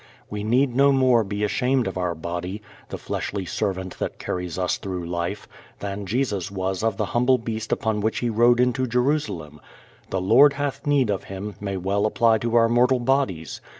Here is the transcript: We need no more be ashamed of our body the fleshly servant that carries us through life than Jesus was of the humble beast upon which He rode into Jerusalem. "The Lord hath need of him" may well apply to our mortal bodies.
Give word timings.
We 0.31 0.43
need 0.43 0.75
no 0.75 0.91
more 0.91 1.23
be 1.23 1.43
ashamed 1.43 1.85
of 1.85 1.95
our 1.95 2.15
body 2.15 2.63
the 2.89 2.97
fleshly 2.97 3.45
servant 3.45 3.99
that 3.99 4.17
carries 4.17 4.57
us 4.57 4.77
through 4.77 5.05
life 5.05 5.47
than 5.77 6.07
Jesus 6.07 6.49
was 6.49 6.81
of 6.81 6.97
the 6.97 7.05
humble 7.13 7.37
beast 7.37 7.71
upon 7.71 7.99
which 8.01 8.17
He 8.17 8.29
rode 8.31 8.59
into 8.59 8.87
Jerusalem. 8.87 9.61
"The 10.09 10.19
Lord 10.19 10.53
hath 10.53 10.87
need 10.87 11.11
of 11.11 11.25
him" 11.25 11.53
may 11.59 11.77
well 11.77 12.07
apply 12.07 12.39
to 12.39 12.55
our 12.55 12.67
mortal 12.67 12.99
bodies. 12.99 13.61